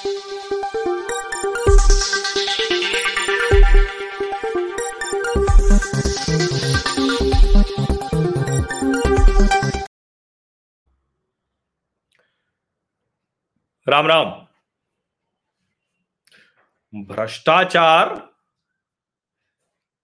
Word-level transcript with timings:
राम 0.00 0.12
राम। 14.06 14.46
भ्रष्टाचार 17.04 18.14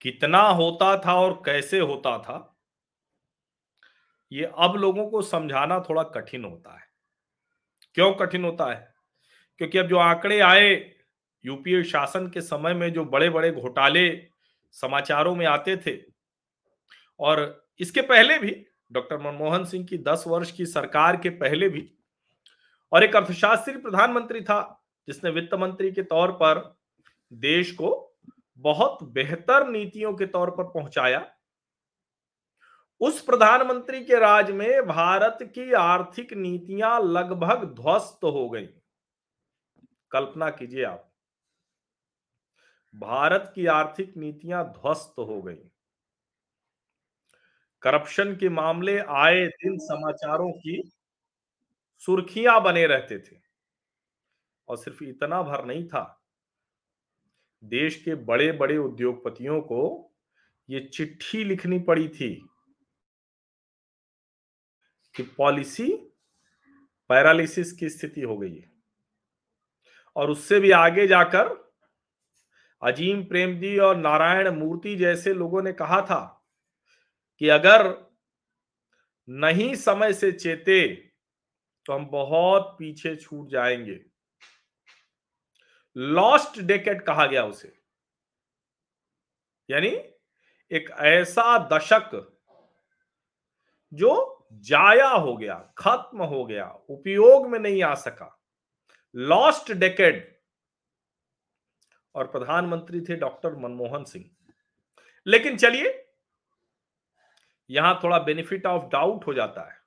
कितना 0.00 0.40
होता 0.40 0.98
था 0.98 1.14
और 1.14 1.42
कैसे 1.46 1.78
होता 1.78 2.18
था, 2.18 2.56
ये 4.32 4.44
अब 4.58 4.76
लोगों 4.76 5.10
को 5.10 5.22
समझाना 5.22 5.80
थोड़ा 5.80 6.02
कठिन 6.02 6.44
होता 6.44 6.78
है। 6.78 6.88
क्यों 7.94 8.14
कठिन 8.14 8.44
होता 8.44 8.72
है? 8.72 8.95
क्योंकि 9.58 9.78
अब 9.78 9.86
जो 9.86 9.98
आंकड़े 9.98 10.40
आए, 10.40 10.94
यूपीए 11.44 11.82
शासन 11.82 12.26
के 12.26 12.40
समय 12.40 12.74
में 12.74 12.92
जो 12.92 13.04
बड़े 13.04 13.30
बड़े 13.30 13.50
घोटाले 13.52 14.08
समाचारों 14.74 15.34
में 15.36 15.46
आते 15.46 15.76
थे, 15.76 15.96
और 17.20 17.66
इसके 17.80 18.00
पहले 18.00 18.38
भी, 18.38 18.66
डॉक्टर 18.92 19.18
मनमोहन 19.18 19.64
सिंह 19.64 19.84
की 19.86 19.98
दस 19.98 20.24
वर्ष 20.26 20.50
की 20.52 20.66
सरकार 20.66 21.16
के 21.16 21.30
पहले 21.30 21.68
भी, 21.68 21.88
और 22.92 23.04
एक 23.04 23.16
अर्थशास्त्री 23.16 23.76
प्रधानमंत्री 23.76 24.40
था, 24.40 24.82
जिसने 25.08 25.30
वित्त 25.30 25.54
मंत्री 25.54 25.90
के 25.92 26.02
तौर 26.02 26.32
पर 26.32 26.78
देश 27.32 27.70
को 27.72 28.18
बहुत 28.56 28.98
बेहतर 29.02 29.68
नीतियों 29.68 30.12
के 30.14 30.26
तौर 30.26 30.50
पर 30.50 30.64
पहुँचाया। 30.64 31.26
उस 33.00 33.20
प्रधानमंत्री 33.20 34.00
के 34.04 34.18
राज 34.18 34.50
में 34.50 34.86
भारत 34.86 35.38
की 35.54 35.72
आर्थिक 35.72 36.32
नीतियाँ 36.32 37.00
लगभग 37.02 37.64
ध्वस्त 37.74 38.24
हो 38.24 38.48
गई। 38.50 38.68
कल्पना 40.16 40.50
कीजिए 40.50 40.84
आप। 40.84 41.12
भारत 42.94 43.52
की 43.54 43.66
आर्थिक 43.66 44.16
नीतियाँ 44.16 44.64
ध्वस्त 44.64 45.14
हो 45.18 45.42
गई। 45.42 45.70
करप्शन 47.82 48.36
के 48.36 48.48
मामले 48.48 48.98
आए 48.98 49.46
दिन 49.46 49.78
समाचारों 49.78 50.52
की 50.52 50.92
सुर्खियाँ 52.02 52.62
बने 52.62 52.86
रहते 52.86 53.18
थे। 53.18 53.36
और 54.68 54.76
सिर्फ़ 54.76 55.04
इतना 55.04 55.42
भर 55.42 55.64
नहीं 55.64 55.88
था, 55.88 56.22
देश 57.62 58.02
के 58.02 58.14
बड़े 58.14 58.52
बड़े 58.52 58.78
उद्योगपतियों 58.78 59.60
को 59.60 60.12
ये 60.70 60.80
चिट्ठी 60.80 61.44
लिखनी 61.44 61.78
पड़ी 61.78 62.08
थी 62.08 62.48
कि 65.14 65.22
पॉलिसी 65.22 65.90
पैरालिसिस 67.10 67.72
की 67.72 67.88
स्थिति 67.88 68.20
हो 68.20 68.38
गई 68.38 68.54
है। 68.54 68.75
और 70.16 70.30
उससे 70.30 70.60
भी 70.60 70.70
आगे 70.70 71.06
जाकर 71.06 71.74
अजीम 72.82 73.24
प्रेम 73.24 73.60
जी 73.60 73.78
और 73.78 73.96
नारायण 73.96 74.48
मूर्ति 74.48 74.96
जैसे 74.96 75.34
लोगों 75.34 75.62
ने 75.62 75.72
कहा 75.72 76.00
था 76.00 76.46
कि 77.38 77.48
अगर 77.48 78.06
नहीं 79.28 79.74
समय 79.74 80.12
से 80.12 80.32
चेते 80.32 81.12
तो 81.86 81.92
हम 81.92 82.06
बहुत 82.06 82.76
पीछे 82.78 83.16
छूट 83.16 83.48
जाएँगे। 83.48 84.04
लॉस्ट 85.96 86.60
डेकेट 86.60 87.02
कहा 87.02 87.26
गया 87.26 87.44
उसे। 87.44 87.80
यानी 89.70 89.88
एक 90.70 90.90
ऐसा 90.90 91.58
दशक 91.72 92.32
जो 93.92 94.46
जाया 94.52 95.08
हो 95.08 95.36
गया, 95.36 95.74
खत्म 95.78 96.22
हो 96.22 96.44
गया, 96.44 96.70
उपयोग 96.90 97.46
में 97.46 97.58
नहीं 97.58 97.82
आ 97.82 97.94
सका। 97.94 98.35
लॉस्ट 99.16 99.72
डेकेड 99.72 100.36
और 102.14 102.26
प्रधानमंत्री 102.26 103.00
थे 103.00 103.16
डॉक्टर 103.16 103.56
मनमोहन 103.56 104.04
सिंह। 104.04 104.30
लेकिन 105.26 105.56
चलिए, 105.56 106.12
यहाँ 107.70 108.00
थोड़ा 108.04 108.18
बेनिफिट 108.18 108.66
ऑफ़ 108.66 108.90
डाउट 108.90 109.26
हो 109.26 109.34
जाता 109.34 109.72
है। 109.72 109.78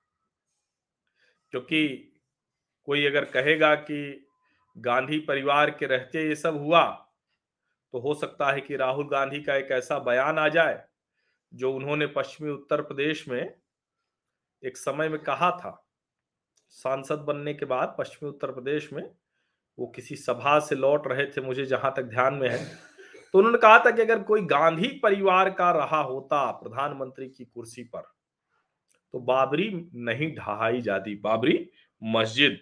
क्योंकि 1.51 2.11
कोई 2.83 3.05
अगर 3.05 3.25
कहेगा 3.25 3.75
कि 3.75 4.27
गांधी 4.77 5.19
परिवार 5.19 5.71
के 5.71 5.85
रहते 5.85 6.27
ये 6.29 6.35
सब 6.35 6.57
हुआ 6.57 7.11
तो 7.93 7.99
हो 7.99 8.13
सकता 8.13 8.51
है 8.51 8.61
कि 8.61 8.75
राहुल 8.75 9.07
गांधी 9.07 9.43
का 9.43 9.55
एक 9.55 9.71
ऐसा 9.71 9.99
बयान 9.99 10.39
आ 10.39 10.47
जाए, 10.47 10.87
जो 11.53 11.73
उन्होंने 11.73 12.07
पश्चिमी 12.07 12.51
उत्तर 12.51 12.81
प्रदेश 12.81 13.27
में 13.27 13.61
एक 14.63 14.77
समय 14.77 15.09
में 15.09 15.23
कहा 15.23 15.51
था। 15.51 15.85
सांसद 16.69 17.19
बनने 17.19 17.53
के 17.53 17.65
बाद 17.65 17.95
पश्चिमी 17.99 18.29
उत्तर 18.29 18.51
प्रदेश 18.51 18.93
में 18.93 19.15
वो 19.79 19.87
किसी 19.87 20.15
सभा 20.15 20.59
से 20.59 20.75
लौट 20.75 21.07
रहे 21.07 21.25
थे 21.25 21.41
मुझे 21.41 21.65
जहाँ 21.65 21.93
तक 21.97 22.03
ध्यान 22.03 22.33
में 22.33 22.49
है। 22.49 22.75
तो 23.33 23.37
उन्होंने 23.37 23.57
कहा 23.57 23.79
था 23.79 23.91
कि 23.91 24.01
अगर 24.01 24.23
कोई 24.23 24.41
गांधी 24.41 24.87
परिवार 24.87 25.49
का 25.49 25.71
रहा 25.71 26.01
होता 26.01 26.51
प्रधानमंत्री 26.51 27.29
की 27.29 27.45
कुर्सी 27.45 27.83
पर 27.83 28.01
तो 29.13 29.19
बाबरी 29.19 29.89
नहीं 29.93 30.35
ढहाई 30.35 30.81
जाती। 30.81 31.15
बाबरी 31.15 31.69
मस्जिद। 32.03 32.59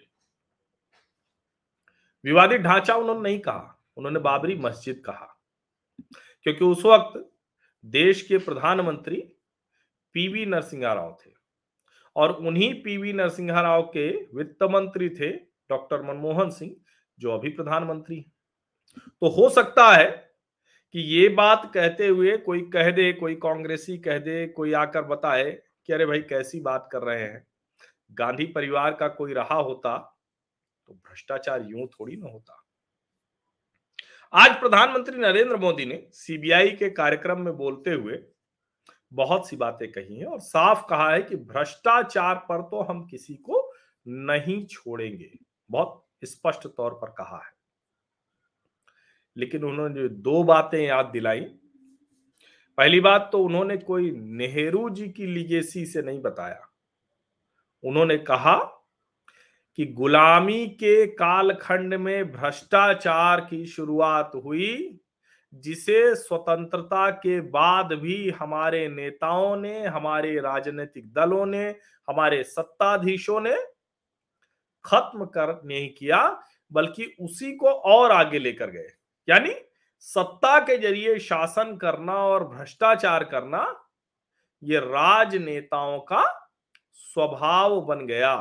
विवादित 2.24 2.60
ढांचा 2.60 2.94
उन्होंने 2.94 3.20
नहीं 3.20 3.40
कहा। 3.40 3.84
उन्होंने 3.96 4.20
बाबरी 4.20 4.54
मस्जिद 4.54 5.02
कहा। 5.06 5.40
क्योंकि 6.42 6.64
उस 6.64 6.84
वक्त 6.84 7.30
देश 7.84 8.22
के 8.22 8.38
प्रधानमंत्री 8.38 9.20
पीवी 10.12 10.46
नरसिंहा 10.46 10.92
राव 10.92 11.18
थे 11.26 11.30
और 12.16 12.32
उन्हीं 12.32 12.82
पीवी 12.82 13.12
नरसिंहा 13.12 13.60
राव 13.60 13.82
के 13.82 14.36
वित्त 14.36 14.62
मंत्री 14.62 15.08
थे 15.08 15.30
डॉक्टर 15.70 16.02
मनमोहन 16.02 16.50
सिंह। 16.50 16.76
जो 17.18 17.30
अभी 17.30 17.48
प्रधानमंत्री 17.48 18.20
तो 18.96 19.28
हो 19.30 19.48
सकता 19.48 19.90
है 19.92 20.06
कि 20.94 21.00
ये 21.00 21.28
बात 21.28 21.70
कहते 21.74 22.06
हुए 22.06 22.36
कोई 22.36 22.60
कह 22.70 22.90
दे, 22.90 23.12
कोई 23.12 23.34
कांग्रेसी 23.34 23.98
कह 23.98 24.18
दे, 24.18 24.46
कोई 24.46 24.72
आकर 24.72 25.02
बताए 25.02 25.50
कि 25.86 25.92
अरे 25.92 26.06
भाई 26.06 26.20
कैसी 26.20 26.60
बात 26.60 26.88
कर 26.92 27.02
रहे 27.02 27.22
हैं। 27.22 27.46
गांधी 28.12 28.46
परिवार 28.46 28.94
का 28.94 29.08
कोई 29.08 29.34
रहा 29.34 29.54
होता 29.54 29.96
तो 30.88 30.94
भ्रष्टाचार 30.94 31.66
यूँ 31.66 31.86
थोड़ी 31.88 32.16
ना 32.16 32.30
होता। 32.30 32.64
आज 34.32 34.58
प्रधानमंत्री 34.60 35.18
नरेंद्र 35.18 35.56
मोदी 35.56 35.84
ने 35.84 36.02
सीबीआई 36.12 36.70
के 36.70 36.90
कार्यक्रम 36.90 37.40
में 37.40 37.56
बोलते 37.56 37.90
हुए 37.90 38.18
बहुत 39.12 39.48
सी 39.48 39.56
बातें 39.56 39.90
कही 39.92 40.18
हैं 40.18 40.26
और 40.26 40.40
साफ़ 40.40 40.86
कहा 40.90 41.10
है 41.12 41.22
कि 41.22 41.36
भ्रष्टाचार 41.36 42.34
पर 42.48 42.62
तो 42.62 42.82
हम 42.82 43.06
किसी 43.06 43.34
को 43.34 43.62
नहीं 44.06 44.64
छोड़ेंगे। 44.66 45.30
बहुत 45.70 46.04
स्पष्ट 46.24 46.68
तौर 46.68 46.94
पर 46.94 47.10
कहा 47.10 47.36
है। 47.36 47.58
लेकिन 49.36 49.64
उन्होंने 49.64 49.94
जो 49.94 50.08
दो 50.08 50.42
बातें 50.42 50.86
याद 50.86 51.06
दिलाई। 51.06 51.40
पहली 52.76 53.00
बात 53.00 53.28
तो 53.32 53.44
उन्होंने 53.44 53.76
कोई 53.76 54.10
नेहरू 54.10 54.90
जी 54.90 55.08
की 55.08 55.26
लिगेसी 55.26 55.86
से 55.86 56.02
नहीं 56.02 56.22
बताया। 56.22 56.60
उन्होंने 57.84 58.18
कहा 58.18 58.58
कि 59.76 59.86
गुलामी 59.86 60.66
के 60.66 61.06
कालखंड 61.06 61.94
में 61.94 62.32
भ्रष्टाचार 62.32 63.40
की 63.40 63.66
शुरुआत 63.66 64.32
हुई, 64.44 65.00
जिसे 65.54 66.14
स्वतंत्रता 66.14 67.10
के 67.10 67.40
बाद 67.40 67.92
भी 67.92 68.30
हमारे 68.30 68.88
नेताओं 68.88 69.56
ने, 69.56 69.86
हमारे 69.86 70.40
राजनीतिक 70.40 71.12
दलों 71.12 71.46
ने, 71.46 71.68
हमारे 72.08 72.44
सत्ताधीशों 72.44 73.40
ने 73.40 73.56
खत्म 74.84 75.24
कर 75.26 75.60
नहीं 75.64 75.88
किया, 75.94 76.20
बल्कि 76.70 77.04
उसी 77.20 77.52
को 77.56 77.68
और 77.68 78.12
आगे 78.12 78.38
लेकर 78.38 78.70
गए। 78.70 78.88
यानी 79.28 79.54
सत्ता 80.04 80.58
के 80.60 80.76
ज़रिए 80.78 81.18
शासन 81.18 81.76
करना 81.76 82.14
और 82.16 82.44
भ्रष्टाचार 82.48 83.24
करना, 83.24 83.64
ये 84.62 84.78
राजनेताओं 84.78 85.98
का 86.02 86.24
स्वभाव 86.92 87.80
बन 87.80 88.06
गया। 88.06 88.34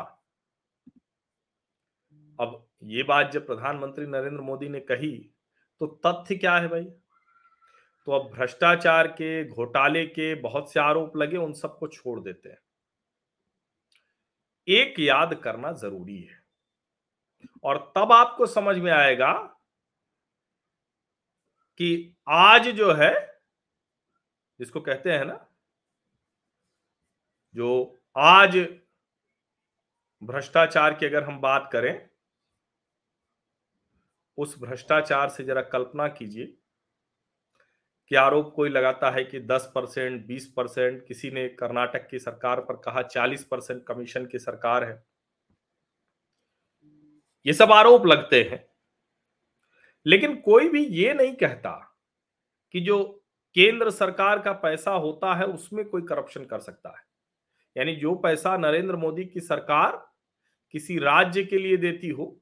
अब 2.40 2.64
ये 2.84 3.04
बात 3.04 3.32
जब 3.32 3.46
प्रधानमंत्री 3.48 4.06
नरेंद्र 4.06 4.42
मोदी 4.42 4.70
ने 4.70 4.80
कही 4.80 5.12
तो 5.82 5.88
तथ्य 6.06 6.36
क्या 6.36 6.56
है 6.56 6.68
भाई? 6.68 6.84
तो 6.84 8.12
अब 8.12 8.30
भ्रष्टाचार 8.32 9.08
के, 9.08 9.44
घोटाले 9.46 10.06
के 10.06 10.34
बहुत 10.36 10.72
से 10.74 10.80
आरोप 10.80 11.18
लगे, 11.18 11.38
उन 11.38 11.54
सबको 11.54 11.88
छोड़ 11.88 12.20
देते 12.20 12.50
हैं। 12.50 12.58
एक 14.68 15.00
याद 15.00 15.42
करना 15.44 15.72
ज़रूरी 15.72 16.22
है। 16.22 16.44
और 17.64 17.94
तब 17.98 18.12
आपको 18.12 18.46
समझ 18.46 18.78
में 18.78 18.92
आएगा 18.92 19.34
कि 21.78 22.16
आज 22.30 22.68
जो 22.68 22.94
है, 22.94 23.42
जिसको 24.60 24.82
कहते 24.82 25.12
हैं 25.12 25.26
ना, 25.26 25.48
जो 27.56 28.00
आज 28.18 28.58
भ्रष्टाचार 30.24 30.94
की 30.94 31.06
अगर 31.06 31.24
हम 31.24 31.42
बात 31.42 31.70
करें, 31.74 32.10
उस 34.38 34.60
भ्रष्टाचार 34.60 35.30
से 35.30 35.44
जरा 35.44 35.62
कल्पना 35.62 36.08
कीजिए। 36.08 36.57
कि 38.10 38.16
आरोप 38.16 38.54
कोई 38.56 38.70
लगाता 38.70 39.12
है 39.12 39.24
कि 39.24 39.40
10 39.40 39.72
परसेंट, 39.76 40.26
बीस 40.26 40.54
परसेंट 40.58 41.08
किसी 41.08 41.32
ने 41.32 41.50
कर्नाटक 41.50 42.08
की 42.08 42.20
सरकार 42.20 42.62
पर 42.62 42.76
कहा 42.76 43.02
40 43.02 43.44
परसेंट 43.44 43.84
कमीशन 43.88 44.26
की 44.26 44.40
सरकार 44.40 44.84
है। 44.84 45.04
ये 47.46 47.54
सब 47.54 47.72
आरोप 47.72 48.06
लगते 48.06 48.44
हैं। 48.44 48.68
लेकिन 50.06 50.36
कोई 50.36 50.70
भी 50.70 50.86
ये 50.86 51.14
नहीं 51.14 51.36
कहता 51.36 51.98
कि 52.72 52.80
जो 52.80 53.24
केंद्र 53.54 53.92
सरकार 53.92 54.40
का 54.40 54.54
पैसा 54.54 54.92
होता 54.92 55.36
है, 55.36 55.46
उसमें 55.46 55.86
कोई 55.86 56.02
करप्शन 56.02 56.46
कर 56.46 56.60
सकता 56.60 56.90
है। 56.90 57.04
यानी 57.78 57.96
जो 57.96 58.16
पैसा 58.16 58.58
नरेंद्र 58.58 58.96
मोदी 58.96 59.26
की 59.26 59.40
सरकार 59.40 60.12
किसी 60.72 61.00
राज्य 61.00 61.44
के 61.44 61.58
लिए 61.58 61.78
देती 61.78 62.10
हो, 62.10 62.42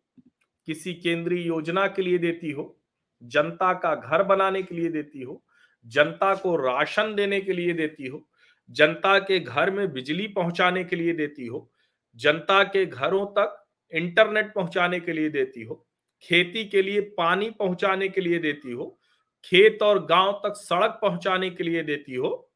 किसी 0.65 0.93
केंद्रीय 0.93 1.47
योजना 1.47 1.87
के 1.87 2.01
लिए 2.01 2.17
देती 2.17 2.51
हो, 2.51 2.79
जनता 3.23 3.73
का 3.73 3.95
घर 3.95 4.23
बनाने 4.23 4.63
के 4.63 4.75
लिए 4.75 4.89
देती 4.89 5.21
हो 5.21 5.44
जनता 5.85 6.33
को 6.35 6.55
राशन 6.55 7.13
देने 7.15 7.39
के 7.41 7.53
लिए 7.53 7.73
देती 7.73 8.07
हो, 8.07 8.27
जनता 8.69 9.17
के 9.19 9.39
घर 9.39 9.71
में 9.71 9.91
बिजली 9.93 10.27
पहुँचाने 10.27 10.83
के 10.83 10.95
लिए 10.95 11.13
देती 11.13 11.45
हो, 11.45 11.71
जनता 12.15 12.63
के 12.63 12.85
घरों 12.85 13.25
तक 13.37 13.61
इंटरनेट 13.93 14.53
पहुँचाने 14.53 14.99
के 14.99 15.13
लिए 15.13 15.29
देती 15.29 15.63
हो, 15.63 15.85
खेती 16.23 16.65
के 16.65 16.81
लिए 16.81 17.01
पानी 17.17 17.49
पहुँचाने 17.49 18.07
के 18.09 18.21
लिए 18.21 18.39
देती 18.39 18.71
हो, 18.71 18.97
खेत 19.43 19.83
और 19.83 20.05
गाँव 20.05 20.31
तक 20.45 20.55
सड़क 20.57 20.99
पहुँचाने 21.01 21.49
के 21.49 21.63
लिए 21.63 21.83
देती 21.83 22.15
हो, 22.15 22.51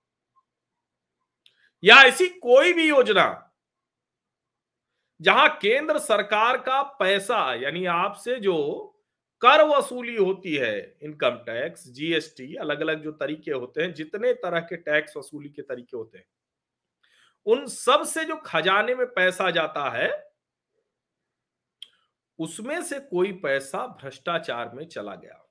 या 1.84 2.02
ऐसी 2.04 2.28
कोई 2.28 2.74
भी 2.74 2.88
योजना 2.90 3.46
जहाँ 5.22 5.48
केंद्र 5.62 6.00
सरकार 6.00 6.58
का 6.58 6.82
पैसा 7.00 7.38
यानी 7.54 7.86
आपसे 7.86 8.36
जो 8.40 8.56
कर 9.42 9.64
वसूली 9.64 10.16
होती 10.16 10.56
है 10.56 10.98
इनकम 11.04 11.30
टैक्स, 11.30 11.88
जीएसटी 11.90 12.56
अलग 12.56 12.82
अलग 12.82 13.04
जो 13.04 13.12
तरीके 13.12 13.52
होते 13.52 13.82
हैं, 13.82 13.94
जितने 13.94 14.34
तरह 14.34 14.60
के 14.60 14.78
टैक्स 14.78 15.18
वसूली 15.18 15.50
के 15.50 15.62
तरीके 15.62 15.98
होते 15.98 16.18
हैं। 16.18 16.26
उन 17.46 17.66
सबसे 17.68 18.26
जो 18.26 18.36
खजाने 18.36 18.96
में 18.96 19.08
पैसा 19.08 19.52
जाता 19.52 19.90
है, 19.90 20.30
उसमें 22.40 22.84
से 22.84 23.00
कोई 23.00 23.32
पैसा 23.32 23.88
भ्रष्टाचार 23.88 24.72
में 24.74 24.88
चला 24.88 25.16
गया। 25.16 25.46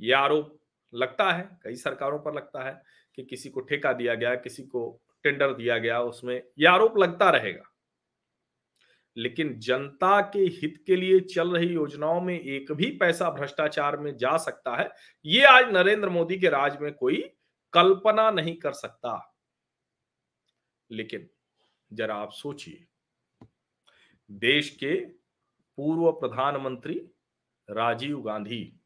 यह 0.00 0.18
आरोप 0.18 0.60
लगता 0.94 1.32
है, 1.32 1.58
कई 1.62 1.74
सरकारों 1.74 2.18
पर 2.18 2.34
लगता 2.34 2.64
है 2.64 2.82
कि 3.14 3.22
किसी 3.22 3.48
को 3.48 3.60
ठेका 3.60 3.92
दिया 3.92 4.14
गया, 4.14 4.34
किसी 4.34 4.62
को 4.62 5.02
टेंडर 5.22 5.54
दिया 5.54 5.78
गया, 5.78 6.00
उसमें 6.00 6.42
यह 6.58 6.70
आरोप 6.70 6.98
लगता 6.98 7.30
रहेगा। 7.30 7.75
लेकिन 9.16 9.58
जनता 9.58 10.20
के 10.20 10.38
हित 10.38 10.82
के 10.86 10.96
लिए 10.96 11.20
चल 11.20 11.56
रही 11.56 11.66
योजनाओं 11.66 12.20
में 12.20 12.40
एक 12.40 12.72
भी 12.72 12.90
पैसा 12.90 13.30
भ्रष्टाचार 13.30 13.96
में 13.96 14.16
जा 14.16 14.36
सकता 14.36 14.76
है, 14.76 14.90
ये 15.24 15.44
आज 15.44 15.72
नरेंद्र 15.72 16.08
मोदी 16.08 16.38
के 16.38 16.48
राज 16.48 16.80
में 16.80 16.92
कोई 16.94 17.22
कल्पना 17.72 18.30
नहीं 18.30 18.56
कर 18.56 18.72
सकता। 18.72 19.36
लेकिन 20.90 21.28
जरा 21.92 22.14
आप 22.14 22.32
सोचिए, 22.32 22.86
देश 24.30 24.70
के 24.70 24.94
पूर्व 25.78 26.10
प्रधानमंत्री 26.12 27.10
राजीव 27.70 28.20
गांधी 28.22 28.80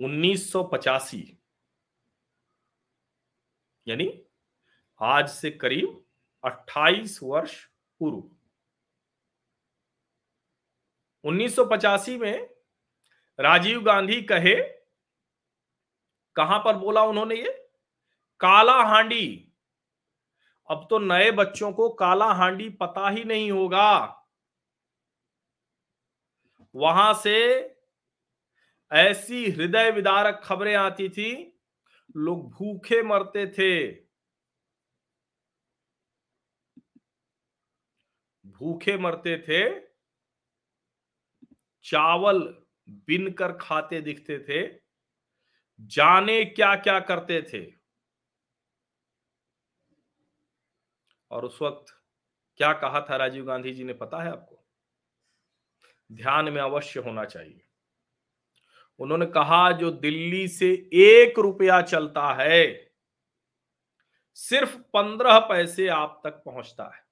1985 0.00 1.22
यानी 3.88 4.22
आज 5.00 5.28
से 5.28 5.50
करीब 5.50 6.05
28 6.46 7.18
वर्ष 7.22 7.64
पूर्व। 8.00 8.22
1985 11.24 12.16
में 12.18 12.48
राजीव 13.38 13.82
गांधी 13.82 14.22
कहे, 14.22 14.54
कहाँ 16.36 16.58
पर 16.58 16.76
बोला 16.76 17.02
उन्होंने 17.02 17.34
ये? 17.34 17.52
काला 18.40 18.82
हांडी 18.82 19.42
अब 20.68 20.86
तो 20.90 20.98
नए 20.98 21.30
बच्चों 21.30 21.72
को 21.72 21.88
काला 21.88 22.26
हांडी 22.26 22.68
पता 22.68 23.08
ही 23.08 23.24
नहीं 23.24 23.50
होगा। 23.50 24.22
वहाँ 26.74 27.12
से 27.14 27.36
ऐसी 28.92 29.50
हृदय 29.50 29.90
विदारक 29.90 30.40
खबरें 30.44 30.74
आती 30.74 31.08
थी, 31.08 31.60
लोग 32.16 32.50
भूखे 32.50 33.02
मरते 33.02 33.46
थे। 33.46 34.05
भूखे 38.60 38.98
मरते 38.98 39.38
थे, 39.38 39.80
चावल 41.84 42.64
बिन 42.88 43.32
कर 43.32 43.52
खाते 43.52 44.00
दिखते 44.00 44.38
थे, 44.38 44.80
जाने 45.80 46.44
क्या 46.44 46.76
क्या 46.76 47.00
करते 47.00 47.42
थे। 47.42 47.76
और 51.30 51.44
उस 51.44 51.62
वक्त 51.62 52.02
क्या 52.56 52.72
कहा 52.72 53.06
था 53.10 53.16
राजीव 53.16 53.44
गांधी 53.44 53.72
जी 53.72 53.84
ने, 53.84 53.92
पता 53.92 54.22
है 54.22 54.30
आपको? 54.30 54.64
ध्यान 56.12 56.48
में 56.48 56.62
अवश्य 56.62 57.00
होना 57.00 57.24
चाहिए। 57.24 57.62
उन्होंने 58.98 59.26
कहा, 59.26 59.72
जो 59.72 59.90
दिल्ली 59.90 60.48
से 60.48 60.90
एक 60.92 61.38
रुपया 61.38 61.82
चलता 61.82 62.34
है, 62.34 62.92
सिर्फ़ 64.34 64.76
पंद्रह 64.76 65.38
पैसे 65.38 65.88
आप 65.88 66.20
तक 66.24 66.30
पहुँचता 66.30 66.96
है। 66.96 67.05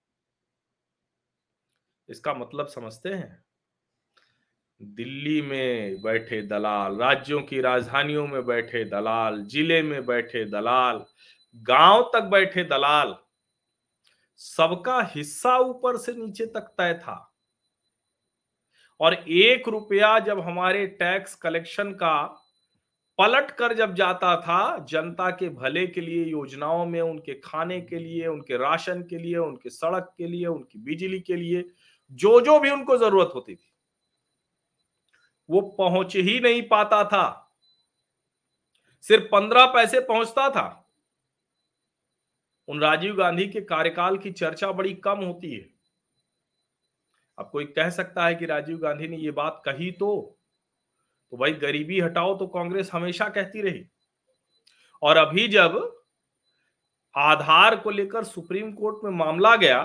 इसका 2.08 2.34
मतलब 2.34 2.66
समझते 2.66 3.08
हैं? 3.08 3.44
दिल्ली 4.80 5.42
में 5.42 6.02
बैठे 6.02 6.42
दलाल, 6.42 6.96
राज्यों 6.96 7.42
की 7.42 7.60
राजधानियों 7.60 8.26
में 8.26 8.46
बैठे 8.46 8.84
दलाल, 8.84 9.44
ज़िले 9.44 9.82
में 9.82 10.06
बैठे 10.06 10.44
दलाल, 10.44 11.04
गाँव 11.56 12.10
तक 12.14 12.22
बैठे 12.22 12.64
दलाल, 12.64 13.16
सबका 14.36 15.00
हिस्सा 15.14 15.58
ऊपर 15.58 15.96
से 15.96 16.12
नीचे 16.12 16.46
तक 16.46 16.74
तय 16.78 16.94
था। 16.94 17.34
और 19.00 19.14
एक 19.14 19.68
रुपया 19.68 20.18
जब 20.18 20.40
हमारे 20.40 20.86
टैक्स 20.86 21.34
कलेक्शन 21.34 21.92
का 21.92 22.40
पलट 23.18 23.50
कर 23.50 23.74
जब 23.74 23.94
जाता 23.94 24.40
था, 24.40 24.78
जनता 24.78 25.30
के 25.30 25.48
भले 25.48 25.86
के 25.86 26.00
लिए, 26.00 26.24
योजनाओं 26.24 26.86
में, 26.86 27.00
उनके 27.00 27.34
खाने 27.34 27.80
के 27.80 27.98
लिए, 27.98 28.26
उनके 28.26 28.56
राशन 28.56 29.02
के 29.02 29.18
लिए, 29.18 29.36
उनके 29.36 29.70
सड़क 29.70 30.14
के 30.18 30.26
लिए, 30.26 30.46
उनकी 30.46 30.78
बिजली 30.78 31.20
के 31.20 31.36
लिए 31.36 31.70
जो 32.12 32.40
जो 32.40 32.58
भी 32.60 32.70
उनको 32.70 32.96
ज़रूरत 32.98 33.30
होती 33.34 33.54
थी, 33.54 33.72
वो 35.48 35.60
पहुँच 35.78 36.16
ही 36.16 36.38
नहीं 36.40 36.62
पाता 36.62 37.02
था। 37.04 37.40
सिर्फ़ 39.04 39.24
पंद्रह 39.24 39.66
पैसे 39.66 40.00
पहुँचता 40.00 40.48
था। 40.50 40.80
उन 42.68 42.80
राजीव 42.80 43.14
गांधी 43.16 43.46
के 43.46 43.60
कार्यकाल 43.60 44.16
की 44.18 44.30
चर्चा 44.32 44.70
बड़ी 44.72 44.92
कम 44.94 45.24
होती 45.24 45.50
है। 45.50 45.68
अब 47.38 47.48
कोई 47.52 47.64
कह 47.66 47.90
सकता 47.90 48.26
है 48.26 48.34
कि 48.34 48.46
राजीव 48.46 48.78
गांधी 48.78 49.08
ने 49.08 49.17
ये 49.17 49.31
बात 49.31 49.62
कही 49.64 49.90
तो 49.93 50.14
तो 51.32 51.36
भाई 51.36 51.52
गरीबी 51.52 52.00
हटाओ 52.00 52.34
तो 52.38 52.46
कांग्रेस 52.46 52.90
हमेशा 52.93 53.29
कहती 53.29 53.62
रही। 53.62 53.84
और 55.02 55.17
अभी 55.17 55.46
जब 55.48 55.76
आधार 57.14 57.76
को 57.76 57.90
लेकर 57.90 58.24
सुप्रीम 58.24 58.72
कोर्ट 58.72 59.05
में 59.05 59.10
मामला 59.10 59.55
गया 59.56 59.82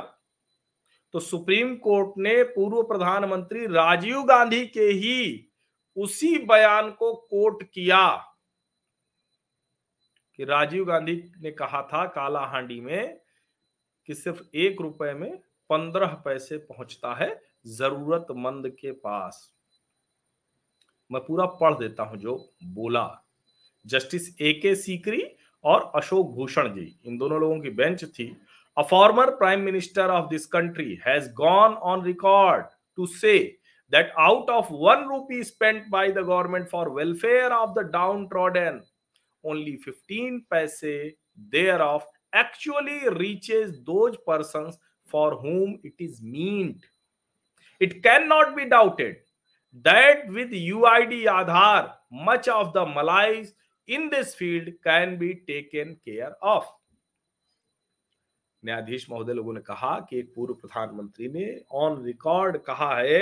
तो 1.13 1.19
सुप्रीम 1.19 1.75
कोर्ट 1.75 2.17
ने 2.17 2.43
पूर्व 2.43 2.81
प्रधानमंत्री 2.83 3.65
राजीव 3.65 4.23
गांधी 4.23 4.65
के 4.65 4.81
ही 4.81 5.45
उसी 5.97 6.37
बयान 6.37 6.91
को 6.91 7.13
कोट 7.13 7.63
किया 7.63 8.07
कि 10.39 10.45
राजीव 10.45 10.85
गांधी 10.85 11.31
ने 11.41 11.51
कहा 11.51 11.81
था 11.81 12.05
काला 12.05 12.39
हांडी 12.39 12.79
में 12.81 13.19
कि 14.07 14.13
सिर्फ़ 14.13 14.41
एक 14.55 14.81
रुपए 14.81 15.13
में 15.13 15.37
पंद्रह 15.69 16.07
पैसे 16.25 16.57
पहुँचता 16.57 17.13
है 17.13 17.29
जरूरतमंद 17.67 18.69
के 18.69 18.91
पास। 18.91 19.53
मैं 21.11 21.21
पूरा 21.21 21.45
पढ़ 21.45 21.73
देता 21.73 22.03
हूँ 22.03 22.17
जो 22.17 22.53
बोला। 22.63 23.25
जस्टिस 23.85 24.41
ए 24.41 24.53
के 24.53 24.75
सीकरी 24.75 25.23
और 25.63 25.91
अशोक 25.95 26.31
भूषण 26.31 26.73
जी, 26.73 26.99
इन 27.05 27.17
दोनों 27.17 27.39
लोगों 27.39 27.59
की 27.59 27.69
बेंच 27.69 28.03
थी। 28.05 28.35
A 28.77 28.83
former 28.83 29.33
prime 29.33 29.65
minister 29.65 30.03
of 30.03 30.29
this 30.29 30.45
country 30.45 31.01
has 31.03 31.27
gone 31.29 31.77
on 31.81 32.01
record 32.01 32.67
to 32.95 33.07
say 33.07 33.57
that 33.89 34.11
out 34.17 34.49
of 34.49 34.69
one 34.71 35.07
rupee 35.07 35.43
spent 35.43 35.89
by 35.89 36.11
the 36.11 36.23
government 36.23 36.69
for 36.69 36.89
welfare 36.89 37.51
of 37.51 37.73
the 37.75 37.83
downtrodden, 37.83 38.83
only 39.43 39.77
15 39.77 40.45
paise 40.51 41.13
thereof 41.49 42.03
actually 42.33 43.09
reaches 43.09 43.83
those 43.83 44.15
persons 44.25 44.77
for 45.05 45.37
whom 45.37 45.79
it 45.83 45.93
is 45.97 46.21
meant. 46.21 46.85
It 47.79 48.03
cannot 48.03 48.55
be 48.55 48.65
doubted 48.65 49.17
that 49.81 50.27
with 50.27 50.51
UID 50.51 51.25
Aadhaar, 51.25 51.93
much 52.11 52.47
of 52.47 52.73
the 52.73 52.85
malaise 52.85 53.53
in 53.87 54.09
this 54.09 54.35
field 54.35 54.69
can 54.83 55.17
be 55.17 55.41
taken 55.47 55.97
care 56.05 56.35
of. 56.41 56.65
न्यायाधीश 58.63 59.05
महोदय 59.11 59.33
लोगों 59.33 59.53
ने 59.53 59.59
कहा 59.59 59.99
कि 60.09 60.17
एक 60.19 60.31
पूर्व 60.35 60.53
प्रधानमंत्री 60.53 61.27
ने 61.27 61.45
ऑन 61.71 62.03
रिकॉर्ड 62.05 62.57
कहा 62.57 62.95
है 62.95 63.21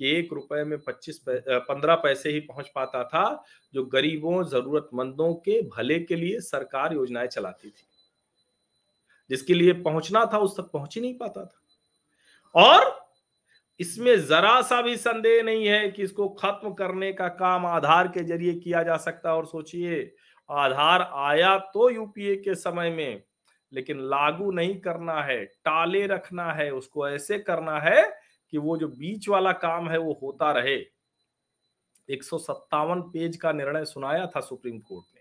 कि 0.00 0.10
एक 0.10 0.32
रुपए 0.32 0.64
में 0.64 0.78
पच्चीस 0.78 1.20
पंद्रह 1.28 1.94
पैसे 1.94 2.30
ही 2.30 2.40
पहुँच 2.40 2.70
पाता 2.74 3.04
था, 3.04 3.44
जो 3.74 3.84
गरीबों, 3.84 4.42
जरूरतमंदों 4.44 5.34
के 5.34 5.60
भले 5.68 5.98
के 5.98 6.16
लिए 6.16 6.40
सरकार 6.40 6.92
योजनाएँ 6.92 7.26
चलाती 7.26 7.68
थी। 7.68 7.86
जिसके 9.30 9.54
लिए 9.54 9.72
पहुँचना 9.72 10.24
था, 10.26 10.38
उस 10.38 10.56
तक 10.56 10.70
पहुँच 10.72 10.94
ही 10.94 11.00
नहीं 11.00 11.14
पाता 11.14 11.44
था। 11.44 11.60
और 12.54 13.02
इसमें 13.80 14.16
जरा 14.26 14.60
सा 14.62 14.80
भी 14.82 14.96
संदेह 14.96 15.42
नहीं 15.42 15.66
है 15.66 15.88
कि 15.90 16.02
इसको 16.02 16.28
खत्म 16.28 16.72
करने 16.72 17.12
का 17.12 17.28
काम 17.28 17.66
आधार 17.66 18.08
के 18.08 18.24
ज़रिए 18.24 18.54
किया 18.54 18.82
जा 18.82 18.96
सकता, 18.96 19.34
और 19.34 19.46
सोचिए, 19.46 20.14
आधार 20.50 21.02
आया 21.14 21.56
तो 21.74 21.90
यूपीए 21.90 22.36
के 22.36 22.54
समय 22.54 22.90
में 22.90 23.22
लेकिन 23.74 24.00
लागू 24.00 24.50
नहीं 24.50 24.80
करना 24.80 25.22
है, 25.22 25.44
टाले 25.44 26.06
रखना 26.06 26.52
है, 26.52 26.70
उसको 26.70 27.08
ऐसे 27.08 27.38
करना 27.38 27.80
है 27.80 28.20
कि 28.50 28.58
वो 28.58 28.76
जो 28.76 28.88
बीच 28.88 29.28
वाला 29.28 29.52
काम 29.52 29.90
है 29.90 29.98
वो 29.98 30.18
होता 30.22 30.52
रहे। 30.52 30.76
एक 32.10 32.22
सौ 32.22 32.38
सत्तावन 32.38 33.02
पेज 33.02 33.36
का 33.36 33.52
निर्णय 33.52 33.84
सुनाया 33.84 34.26
था 34.26 34.40
सुप्रीम 34.40 34.78
कोर्ट 34.78 35.06
ने। 35.14 35.20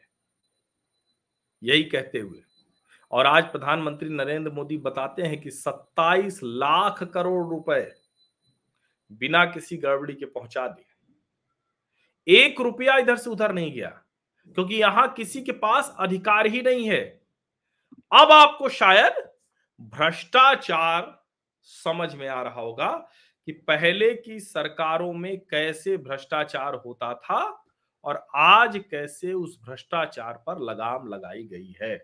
यही 1.64 1.84
कहते 1.84 2.20
हुए। 2.20 2.42
और 3.12 3.26
आज 3.26 3.52
प्रधानमंत्री 3.52 4.10
नरेंद्र 4.10 4.52
मोदी 4.52 4.78
बताते 4.78 5.22
हैं 5.22 5.42
कि 5.42 5.52
27 5.52 6.40
लाख 6.44 7.04
करोड़ 7.04 7.50
रुपए 7.50 7.96
बिना 9.12 9.46
किसी 9.46 9.78
गड़बड़ी 9.78 10.14
के 10.14 10.26
पहुँचा 10.26 10.68
दिए। 10.68 10.86
एक 12.28 12.62
रुपया 12.62 12.98
इधर 12.98 13.16
से 13.16 13.30
उधर 13.30 13.54
नहीं 13.54 13.74
गया, 13.74 13.90
क्योंकि 14.56 14.76
यहाँ 14.76 15.14
किसी 15.14 15.42
के 15.42 15.52
पास 15.52 15.96
अधिकार 16.00 16.48
ही 16.48 16.62
नहीं 16.62 16.90
है। 16.90 17.23
अब 18.14 18.32
आपको 18.32 18.70
शायद 18.70 19.14
भ्रष्टाचार 19.82 21.24
समझ 21.62 22.14
में 22.16 22.28
आ 22.28 22.42
रहा 22.42 22.62
होगा 22.62 22.90
कि 23.48 23.52
पहले 23.52 24.14
की 24.16 24.40
सरकारों 24.40 25.14
में 25.14 25.38
कैसे 25.40 25.98
भ्रष्टाचार 25.98 26.76
होता 26.76 27.14
था 27.14 27.66
और 28.04 28.28
आज 28.36 28.78
कैसे 28.92 29.34
उस 29.34 29.60
भ्रष्टाचार 29.66 30.44
पर 30.48 30.60
लगाम 30.60 31.08
लगाई 31.08 31.44
गई 31.44 31.76
है। 31.82 31.96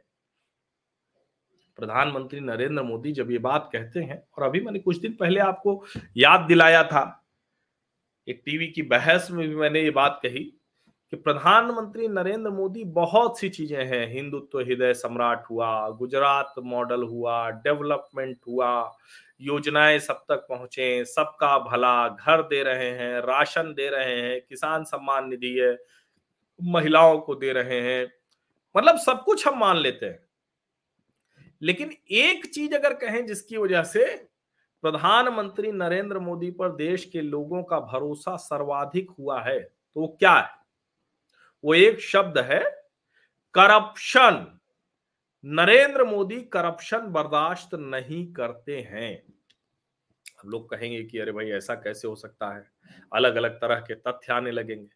प्रधानमंत्री 1.77 2.39
नरेंद्र 2.39 2.83
मोदी 2.83 3.11
जब 3.11 3.31
ये 3.31 3.37
बात 3.37 3.69
कहते 3.73 3.99
हैं, 3.99 4.21
और 4.37 4.43
अभी 4.43 4.61
मैंने 4.61 4.79
कुछ 4.79 4.97
दिन 4.97 5.13
पहले 5.13 5.39
आपको 5.39 5.83
याद 6.17 6.41
दिलाया 6.41 6.83
था, 6.83 7.25
एक 8.27 8.41
टीवी 8.45 8.67
की 8.67 8.81
बहस 8.81 9.27
में 9.31 9.47
भी 9.47 9.55
मैंने 9.55 9.81
ये 9.81 9.91
बात 9.91 10.19
कही 10.23 10.58
कि 11.11 11.17
प्रधानमंत्री 11.17 12.07
नरेंद्र 12.07 12.49
मोदी 12.49 12.83
बहुत 12.83 13.39
सी 13.39 13.49
चीज़ें 13.49 13.85
हैं। 13.85 14.13
हिंदुत्व, 14.13 14.59
हृदय 14.59 14.93
सम्राट 14.93 15.43
हुआ, 15.49 15.89
गुजरात 15.89 16.53
मॉडल 16.63 17.03
हुआ, 17.03 17.49
डेवलपमेंट 17.49 18.37
हुआ, 18.47 18.97
योजनाएँ 19.41 19.99
सब 19.99 20.13
तक 20.13 20.45
पहुँचे, 20.49 21.05
सबका 21.05 21.59
भला, 21.59 22.07
घर 22.09 22.41
दे 22.41 22.63
रहे 22.63 22.89
हैं, 22.89 23.19
राशन 23.19 23.73
दे 23.73 23.89
रहे 23.89 24.21
हैं, 24.21 24.41
किसान 24.41 24.83
सम्मान 24.83 25.29
निधि 25.29 25.57
है, 25.59 25.77
महिलाओं 26.63 27.19
को 27.19 27.35
दे 27.35 27.53
रहे 27.53 27.81
हैं। 27.81 28.11
मतलब 28.77 28.97
सब 28.97 29.23
कुछ 29.23 29.47
हम 29.47 29.59
मान 29.59 29.77
लेते 29.77 30.05
हैं। 30.05 30.19
लेकिन 31.61 31.91
एक 32.11 32.53
चीज़ 32.53 32.75
अगर 32.75 32.93
कहें 32.93 33.25
जिसकी 33.25 33.57
वजह 33.57 33.83
से 33.83 34.05
प्रधानमंत्री 34.81 35.71
नरेंद्र 35.71 36.19
मोदी 36.19 36.51
पर 36.51 36.69
देश 36.69 37.05
के 37.05 37.21
लोगों 37.21 37.63
का 37.63 37.79
भरोसा 37.79 38.35
सर्वाधिक 38.35 39.11
हुआ 39.19 39.41
है 39.41 39.59
तो 39.59 40.07
क्या 40.19 40.33
है? 40.33 40.58
वो 41.63 41.73
एक 41.73 41.99
शब्द 41.99 42.37
है, 42.37 42.59
करप्शन। 43.53 44.59
नरेंद्र 45.45 46.03
मोदी 46.03 46.41
करप्शन 46.41 46.97
बर्दाश्त 46.97 47.75
नहीं 47.75 48.33
करते 48.33 48.81
हैं। 48.81 49.23
हम 50.41 50.49
लोग 50.49 50.69
कहेंगे 50.69 51.03
कि, 51.03 51.19
अरे 51.19 51.31
भाई, 51.31 51.49
ऐसा 51.49 51.75
कैसे 51.75 52.07
हो 52.07 52.15
सकता 52.15 52.55
है? 52.55 52.71
अलग 53.13 53.35
अलग 53.35 53.61
तरह 53.61 53.75
के 53.75 53.95
तथ्य 53.95 54.33
आने 54.33 54.51
लगेंगे। 54.51 54.87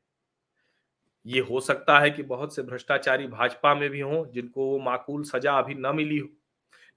ये 1.25 1.39
हो 1.39 1.61
सकता 1.61 1.99
है 1.99 2.11
कि 2.11 2.23
बहुत 2.23 2.55
से 2.55 2.61
भ्रष्टाचारी 2.61 3.27
भाजपा 3.27 3.75
में 3.75 3.89
भी 3.89 3.99
हों, 3.99 4.31
जिनको 4.31 4.65
वो 4.65 4.79
माकूल 4.79 5.23
सजा 5.23 5.53
अभी 5.53 5.73
न 5.73 5.87
मिली 5.95 6.17
हो। 6.17 6.27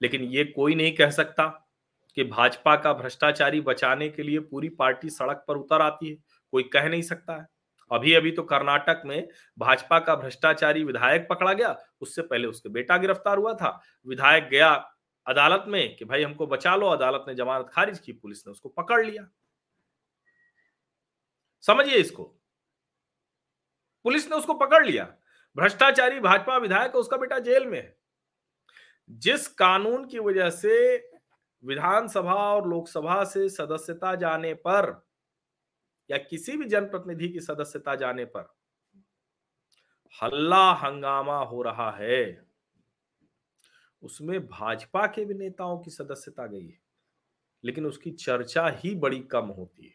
लेकिन 0.03 0.23
ये 0.23 0.45
कोई 0.45 0.75
नहीं 0.75 0.97
कह 0.97 1.11
सकता 1.11 1.69
कि 2.15 2.25
भाजपा 2.25 2.77
का 2.77 2.93
भ्रष्टाचारी 2.93 3.61
बचाने 3.61 4.09
के 4.09 4.23
लिए 4.23 4.39
पूरी 4.39 4.69
पार्टी 4.69 5.11
सड़क 5.11 5.45
पर 5.49 5.57
उतर 5.57 5.81
आती 5.83 6.11
है। 6.11 6.17
कोई 6.51 6.63
कह 6.63 6.89
नहीं 6.89 7.03
सकता 7.03 7.37
है। 7.37 7.56
अभी 7.91 8.15
अभी 8.15 8.31
तो 8.31 8.43
कर्नाटक 8.43 9.03
में 9.07 9.29
भाजपा 9.59 9.99
का 9.99 10.15
भ्रष्टाचारी 10.15 10.85
विधायक 10.85 11.27
पकड़ा 11.31 11.53
गया। 11.53 11.79
उससे 12.01 12.23
पहले 12.23 12.49
उसके 12.49 12.69
बेटा 12.69 12.97
गिरफ़्तार 12.97 13.39
हुआ 13.39 13.55
था। 13.55 13.83
विधायक 14.07 14.49
गया 14.49 14.93
अदालत 15.27 15.65
में 15.69 15.97
कि 15.97 16.05
भाई 16.05 16.23
हमको 16.23 16.47
बचा 16.47 16.77
लो, 16.77 16.87
अदालत 16.87 17.25
ने 17.29 17.35
जमानत 17.35 17.71
खारिज 17.73 17.99
की, 17.99 18.13
पुलिस 18.13 18.47
ने 18.47 18.51
उसको 18.51 18.69
पकड़ 18.69 19.07
लिया। 19.07 19.29
समझिए 21.61 21.95
इसको। 21.95 22.25
पुलिस 24.05 24.31
ने 24.31 24.37
उसको 24.37 24.55
पकड़ 24.55 24.87
लिया। 24.87 25.05
भ्रष्टाचारी 25.57 26.21
भाजपा 26.21 26.57
विधायक 26.57 26.95
उसका 26.95 27.17
बेटा 27.17 27.39
जेल 27.39 27.67
में 27.67 27.79
है। 27.79 27.97
जिस 29.11 29.49
कानून 29.49 30.05
की 30.05 30.19
वजह 30.19 30.51
से 30.51 30.97
विधानसभा 31.65 32.35
और 32.35 32.69
लोकसभा 32.69 33.25
से 33.25 33.49
सदस्यता 33.49 34.15
जाने 34.15 34.55
पर 34.55 35.06
या 36.11 36.19
किसी 36.19 36.57
भी 36.57 36.65
जनप्रतिनिधि 36.65 37.29
की 37.29 37.41
सदस्यता 37.41 37.95
जाने 37.95 38.25
पर 38.25 38.55
हल्ला 40.15 40.73
हंगामा 40.73 41.39
हो 41.39 41.63
रहा 41.63 41.91
है। 41.91 42.47
उसमें 44.03 44.47
भाजपा 44.47 45.07
के 45.07 45.25
भी 45.25 45.35
नेताओं 45.35 45.79
की 45.79 45.91
सदस्यता 45.91 46.47
गई 46.47 46.67
है, 46.67 46.79
लेकिन 47.65 47.87
उसकी 47.87 48.11
चर्चा 48.11 48.69
ही 48.69 48.95
बड़ी 48.95 49.21
कम 49.21 49.47
होती 49.47 49.87
है। 49.87 49.95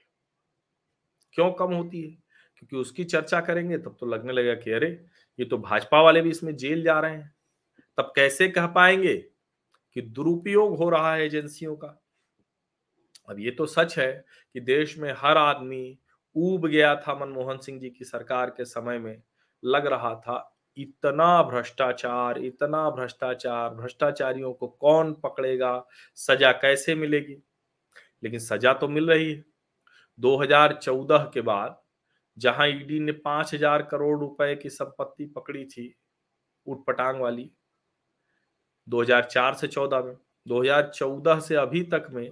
क्यों 1.34 1.52
कम 1.52 1.74
होती 1.74 2.02
है? 2.02 2.12
क्योंकि 2.58 2.76
उसकी 2.76 3.04
चर्चा 3.04 3.42
करेंगे, 3.42 3.78
तब 3.78 3.98
तो 4.00 4.06
लगने 4.06 4.34
लगेगा 4.34 4.56
कि 4.56 4.72
अरे, 4.72 4.90
ये 5.40 5.46
तो 5.46 5.58
भाजपा 5.58 6.02
वाले 6.02 6.22
भी 6.22 6.30
इसमें 6.30 6.56
जेल 6.56 6.84
जा 6.84 7.00
रहे 7.00 7.16
हैं। 7.16 7.36
तब 7.98 8.12
कैसे 8.16 8.48
कह 8.50 8.68
पाएँगे 8.68 9.16
कि 9.96 10.02
दुरुपयोग 10.02 10.78
हो 10.78 10.90
रहा 10.90 11.14
है 11.16 11.26
एजेंसियों 11.26 11.76
का? 11.76 12.02
अब 13.28 13.40
ये 13.40 13.52
तो 13.52 13.66
सच 13.66 13.98
है 14.00 14.12
कि 14.54 14.60
देश 14.60 14.98
में 14.98 15.14
हर 15.18 15.38
आदमी 15.38 15.98
ऊब 16.36 16.68
गया 16.68 16.96
था 16.96 17.14
मनमोहन 17.16 17.58
सिंह 17.58 17.80
जी 17.80 17.90
की 17.90 18.06
सरकार 18.06 18.50
के 18.50 18.66
समय 18.66 19.00
में। 19.00 19.22
लग 19.64 19.88
रहा 19.88 20.14
था, 20.16 20.58
इतना 20.78 21.44
भ्रष्टाचार 21.44 22.38
इतना 22.38 22.90
भ्रष्टाचार, 22.90 23.70
भ्रष्टाचारियों 23.70 24.54
को 24.54 24.68
कौन 24.68 25.14
पकड़ेगा? 25.14 25.88
सजा 26.16 26.52
कैसे 26.52 26.96
मिलेगी? 26.96 27.38
लेकिन 28.24 28.40
सजा 28.40 28.74
तो 28.74 28.88
मिल 28.88 29.10
रही 29.10 29.32
है। 29.32 29.44
2014 30.20 31.30
के 31.34 31.42
बाद 31.42 31.80
जहाँ 32.38 32.68
ईडी 32.68 33.00
ने 33.00 33.12
पाँच 33.12 33.54
हज़ार 33.54 33.82
करोड़ 33.82 34.20
रुपए 34.20 34.56
की 34.56 34.70
संपत्ति 34.70 35.26
पकड़ी 35.26 35.66
थी 35.66 35.94
उठपटांग 36.68 37.22
वाली 37.22 37.50
2004 38.88 39.54
से 39.54 39.68
14 39.68 40.04
में 40.04 40.16
2014 40.48 41.40
से 41.40 41.56
अभी 41.56 41.84
तक 41.84 42.08
में 42.12 42.32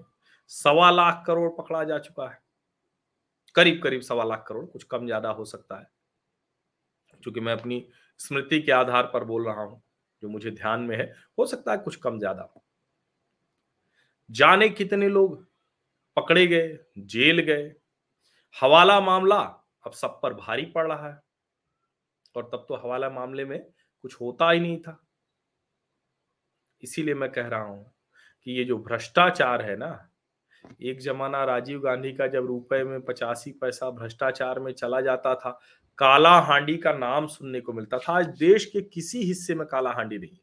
सवा 0.52 0.92
लाख 0.92 1.24
करोड़ 1.28 1.50
पकड़ा 1.50 1.84
जा 1.84 2.00
चुका 2.00 2.30
है। 2.30 2.42
करीब 3.56 3.82
करीब 3.84 4.02
सवा 4.02 4.24
लाख 4.24 4.46
करोड़, 4.48 4.66
कुछ 4.66 4.84
कम 4.84 5.06
ज़्यादा 5.06 5.30
हो 5.30 5.46
सकता 5.46 5.80
है। 5.80 5.90
क्योंकि 7.24 7.40
मैं 7.40 7.54
अपनी 7.54 7.88
स्मृति 8.18 8.62
के 8.62 8.72
आधार 8.72 9.04
पर 9.04 9.24
बोल 9.24 9.46
रहा 9.46 9.62
हूँ, 9.62 9.82
जो 10.24 10.30
मुझे 10.30 10.52
ध्यान 10.52 10.82
में 10.82 10.98
है, 10.98 11.14
हो 11.40 11.46
सकता 11.46 11.72
है 11.72 11.78
कुछ 11.78 11.96
कम 11.96 12.20
ज़्यादा। 12.20 12.54
जाने 14.30 14.70
कितने 14.70 15.10
लोग 15.10 15.48
पकड़े 16.18 16.48
गए, 16.48 16.80
जेल 16.98 17.40
गए। 17.40 17.76
हवाला 18.62 19.00
मामला 19.02 19.40
अब 19.86 19.92
सब 19.92 20.20
पर 20.24 20.34
भारी 20.34 20.66
पड़ 20.66 20.88
रहा 20.88 21.08
है। 21.08 21.22
और 22.36 22.44
तब 22.44 22.66
तो 22.70 22.76
हवाला 22.76 23.10
मामले 23.10 23.46
में 23.46 23.60
कुछ 24.02 24.22
होता 24.22 24.52
ही 24.52 24.60
नहीं 24.60 24.80
था। 24.82 25.06
इसीलिए 26.84 27.14
मैं 27.14 27.32
कह 27.32 27.48
रहा 27.48 27.62
हूँ 27.62 27.94
कि 28.44 28.52
ये 28.52 28.64
जो 28.64 28.78
भ्रष्टाचार 28.78 29.62
है 29.62 29.76
ना 29.76 30.09
एक 30.82 31.00
जमाना 31.00 31.44
राजीव 31.44 31.80
गांधी 31.80 32.12
का 32.14 32.28
जब 32.28 32.46
रुपए 32.46 32.84
में 32.84 33.02
पचासी 33.02 33.52
पैसा 33.52 33.90
भ्रष्टाचार 33.90 34.60
में 34.60 34.72
चला 34.74 35.02
जाता 35.02 35.36
था, 35.36 35.60
काला 35.98 36.40
हांडी 36.40 36.78
का 36.78 36.94
नाम 36.94 37.28
सुनने 37.28 37.62
को 37.62 37.74
मिलता 37.74 37.98
था। 37.98 38.14
आज 38.14 38.28
देश 38.28 38.66
के 38.66 38.82
किसी 38.82 39.24
हिस्से 39.24 39.56
में 39.56 39.68
काला 39.68 39.92
हांडी 39.92 40.18
नहीं 40.18 40.38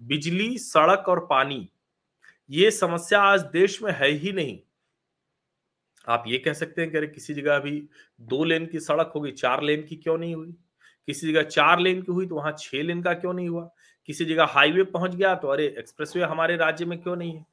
बिजली, 0.00 0.58
सड़क 0.58 1.08
और 1.08 1.26
पानी, 1.26 1.68
ये 2.50 2.70
समस्या 2.70 3.20
आज 3.20 3.40
देश 3.42 3.82
में 3.82 3.92
है 3.92 4.08
ही 4.08 4.32
नहीं। 4.32 4.58
आप 6.08 6.24
ये 6.26 6.38
कह 6.38 6.52
सकते 6.52 6.82
हैं 6.82 6.90
कि 6.90 6.98
अरे 6.98 7.06
किसी 7.06 7.34
जगह 7.34 7.56
अभी 7.56 7.88
दो 8.20 8.44
लेन 8.44 8.66
की 8.66 8.80
सड़क 8.80 9.12
होगी, 9.14 9.30
चार 9.30 9.62
लेन 9.62 9.82
की 9.82 9.96
क्यों 9.96 10.18
नहीं 10.18 10.34
हुई? 10.34 10.54
किसी 11.06 11.32
जगह 11.32 11.42
चार 11.42 11.80
लेन 11.80 12.02
की 12.02 12.12
हुई 12.12 12.26
तो 12.26 12.34
वहाँ 12.34 12.54
छह 12.58 12.82
लेन 12.82 13.02
का 13.02 13.12
क्यों 13.12 13.32
नहीं 13.32 13.48
हुआ? 13.48 13.70
किसी 14.06 14.24
जगह 14.24 14.44
हाईवे 14.44 14.84
पहुँच 14.84 15.14
गया 15.14 15.34
तो 15.34 15.48
अरे 15.48 15.66
एक्सप्रेसवे 15.78 16.22
हमारे 16.22 16.56
राज्य 16.56 16.84
में 16.84 16.98
क्यों 16.98 17.16
नहीं 17.16 17.36
है? 17.36 17.44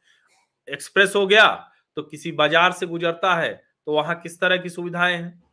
एक्सप्रेस 0.67 1.13
हो 1.15 1.27
गया 1.27 1.71
तो 1.97 2.03
किसी 2.03 2.31
बाज़ार 2.33 2.71
से 2.71 2.85
गुजरता 2.87 3.35
है 3.35 3.53
तो 3.87 3.93
वहाँ 3.93 4.15
किस 4.15 4.39
तरह 4.39 4.57
की 4.57 4.69
सुविधाएँ 4.69 5.15
हैं? 5.15 5.43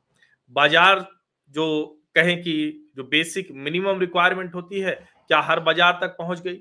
बाज़ार 0.56 1.06
जो 1.54 1.84
कहें 2.14 2.36
कि 2.42 2.92
जो 2.96 3.04
बेसिक 3.04 3.48
मिनिमम 3.52 4.00
रिक्वायरमेंट 4.00 4.54
होती 4.54 4.80
है, 4.80 4.92
क्या 5.28 5.40
हर 5.40 5.60
बाज़ार 5.60 5.98
तक 6.00 6.16
पहुँच 6.18 6.40
गई? 6.40 6.54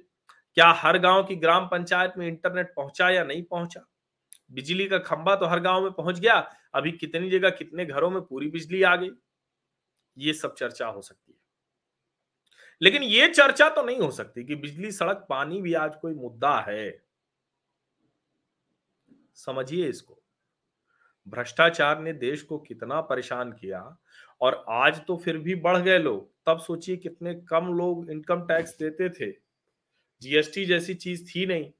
क्या 0.57 0.69
हर 0.71 0.97
गाँव 0.97 1.23
की 1.23 1.35
ग्राम 1.35 1.65
पंचायत 1.65 2.13
में 2.17 2.27
इंटरनेट 2.27 2.73
पहुँचा 2.75 3.09
या 3.09 3.23
नहीं 3.23 3.43
पहुँचा? 3.43 3.85
बिजली 4.51 4.87
का 4.87 4.97
खंभा 4.99 5.35
तो 5.35 5.45
हर 5.45 5.59
गाँव 5.59 5.83
में 5.83 5.91
पहुँच 5.91 6.19
गया, 6.19 6.35
अभी 6.73 6.91
कितनी 6.91 7.29
जगह 7.29 7.49
कितने 7.49 7.85
घरों 7.85 8.09
में 8.09 8.21
पूरी 8.21 8.47
बिजली 8.47 8.83
आ 8.83 8.95
गई? 8.95 9.09
ये 10.17 10.33
सब 10.33 10.55
चर्चा 10.55 10.87
हो 10.87 11.01
सकती 11.01 11.31
है। 11.31 11.39
लेकिन 12.81 13.03
ये 13.03 13.27
चर्चा 13.27 13.69
तो 13.69 13.83
नहीं 13.83 13.99
हो 13.99 14.11
सकती 14.11 14.43
कि 14.43 14.55
बिजली, 14.55 14.91
सड़क, 14.91 15.25
पानी 15.29 15.61
भी 15.61 15.73
आज 15.73 15.95
कोई 15.95 16.13
मुद्दा 16.13 16.57
है। 16.59 16.89
समझिए 19.33 19.87
इसको। 19.89 20.23
भ्रष्टाचार 21.27 21.99
ने 21.99 22.13
देश 22.13 22.41
को 22.41 22.59
कितना 22.59 23.01
परेशान 23.01 23.51
किया 23.51 23.97
और 24.41 24.65
आज 24.69 25.05
तो 25.05 25.17
फिर 25.17 25.37
भी 25.37 25.55
बढ़ 25.55 25.77
गए 25.77 25.99
लोग। 25.99 26.31
तब 26.45 26.59
सोचिए 26.59 26.97
कितने 26.97 27.35
कम 27.35 27.73
लोग 27.73 28.11
इनकम 28.11 28.41
टैक्स 28.41 28.77
देते 28.77 29.09
थे। 29.09 29.37
जीएसटी 30.21 30.65
जैसी 30.65 30.93
चीज़ 30.93 31.35
थी 31.35 31.45
नहीं। 31.45 31.71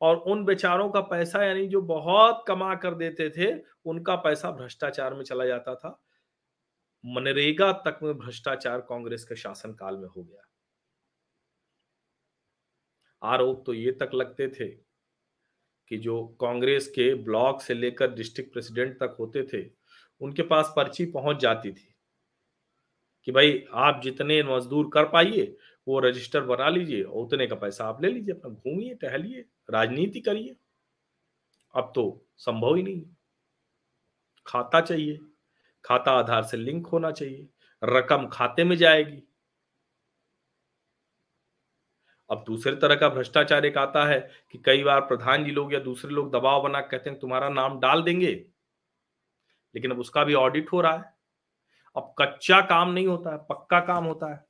और 0.00 0.16
उन 0.16 0.44
बेचारों 0.44 0.90
का 0.90 1.00
पैसा 1.00 1.44
यानी 1.44 1.66
जो 1.66 1.82
बहुत 1.82 2.44
कमा 2.48 2.74
कर 2.74 2.94
देते 2.94 3.30
थे, 3.30 3.64
उनका 3.84 4.16
पैसा 4.16 4.50
भ्रष्टाचार 4.50 5.14
में 5.14 5.24
चला 5.24 5.46
जाता 5.46 5.74
था। 5.74 6.02
मनरेगा 7.06 7.72
तक 7.72 7.98
में 8.02 8.14
भ्रष्टाचार 8.14 8.80
कांग्रेस 8.80 9.24
के 9.24 9.36
शासन 9.36 9.72
काल 9.72 9.96
में 9.96 10.08
हो 10.08 10.22
गया। 10.22 10.42
आरोप 13.22 13.62
तो 13.66 13.74
ये 13.74 13.92
तक 13.92 14.10
लगते 14.14 14.48
थे। 14.48 14.91
कि 15.92 15.98
जो 15.98 16.26
कांग्रेस 16.40 16.88
के 16.88 17.14
ब्लॉक 17.14 17.62
से 17.62 17.74
लेकर 17.74 18.14
डिस्ट्रिक्ट 18.14 18.52
प्रेसिडेंट 18.52 18.96
तक 18.96 19.16
होते 19.18 19.42
थे, 19.42 19.70
उनके 20.20 20.42
पास 20.42 20.72
पर्ची 20.76 21.04
पहुँच 21.04 21.36
जाती 21.36 21.72
थी 21.72 21.94
कि 23.24 23.32
भाई 23.32 23.64
आप 23.74 24.00
जितने 24.04 24.42
मजदूर 24.42 24.90
कर 24.94 25.04
पाइए, 25.04 25.56
वो 25.88 25.98
रजिस्टर 26.00 26.40
बना 26.40 26.68
लीजिए 26.68 27.02
और 27.02 27.24
उतने 27.24 27.46
का 27.46 27.54
पैसा 27.54 27.84
आप 27.84 28.02
ले 28.02 28.08
लीजिए, 28.08 28.34
अपना 28.34 28.50
घूमिए, 28.50 28.94
टहलिए, 28.94 29.44
राजनीति 29.70 30.20
करिए। 30.20 30.56
अब 31.74 31.92
तो 31.94 32.26
संभव 32.36 32.74
ही 32.74 32.82
नहीं। 32.82 33.04
खाता 34.46 34.80
चाहिए, 34.80 35.18
खाता 35.84 36.12
आधार 36.12 36.42
से 36.42 36.56
लिंक 36.56 36.86
होना 36.86 37.10
चाहिए, 37.10 37.48
रकम 37.84 38.26
खाते 38.26 38.64
में 38.64 38.76
जाएगी। 38.76 39.22
अब 42.32 42.44
दूसरे 42.46 42.76
तरह 42.76 42.94
का 42.94 43.08
भ्रष्टाचार 43.08 43.66
एक 43.66 43.78
आता 43.78 44.04
है 44.04 44.30
कि 44.52 44.58
कई 44.58 44.82
बार 44.82 45.00
प्रधान 45.00 45.44
जी 45.44 45.50
लोग 45.50 45.74
या 45.74 45.78
दूसरे 45.78 46.10
लोग 46.10 46.32
दबाव 46.32 46.62
बना 46.62 46.80
कहते 46.80 47.10
हैं, 47.10 47.18
तुम्हारा 47.18 47.48
नाम 47.48 47.80
डाल 47.80 48.02
देंगे। 48.02 48.46
लेकिन 49.74 49.90
अब 49.90 50.00
उसका 50.00 50.24
भी 50.24 50.34
ऑडिट 50.34 50.72
हो 50.72 50.80
रहा 50.80 50.96
है। 50.96 51.14
अब 51.96 52.14
कच्चा 52.18 52.60
काम 52.60 52.90
नहीं 52.90 53.06
होता 53.06 53.30
है, 53.30 53.38
पक्का 53.38 53.80
काम 53.80 54.04
होता 54.04 54.32
है। 54.32 54.44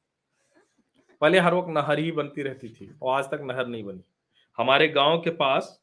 पहले 1.21 1.39
हर 1.39 1.55
वक्त 1.55 1.69
नहर 1.69 1.99
ही 1.99 2.13
बनती 2.13 2.43
रहती 2.43 2.69
थी 2.69 2.99
और 3.03 3.19
आज 3.19 3.25
तक 3.25 3.39
नहर 3.43 3.67
नहीं 3.67 3.85
बनी। 3.85 4.05
हमारे 4.57 4.89
गाँव 4.89 5.21
के 5.21 5.31
पास 5.31 5.83